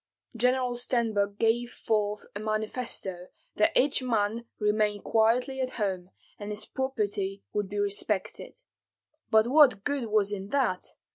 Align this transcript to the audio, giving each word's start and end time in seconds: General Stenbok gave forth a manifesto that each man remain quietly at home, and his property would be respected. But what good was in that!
General 0.35 0.73
Stenbok 0.73 1.37
gave 1.37 1.69
forth 1.69 2.25
a 2.35 2.39
manifesto 2.39 3.27
that 3.57 3.71
each 3.77 4.01
man 4.01 4.45
remain 4.57 4.99
quietly 5.03 5.61
at 5.61 5.75
home, 5.75 6.09
and 6.39 6.49
his 6.49 6.65
property 6.65 7.43
would 7.53 7.69
be 7.69 7.77
respected. 7.77 8.57
But 9.29 9.45
what 9.45 9.83
good 9.83 10.07
was 10.07 10.31
in 10.31 10.47
that! 10.47 10.93